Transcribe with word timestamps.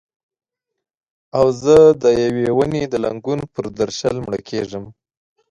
او 1.37 1.45
زه 1.61 1.75
د 2.03 2.03
یوې 2.23 2.47
ونې 2.57 2.83
د 2.89 2.95
لنګون 3.03 3.39
پر 3.53 3.65
درشل 3.79 4.15
مړه 4.25 4.39
کیږم 4.49 4.85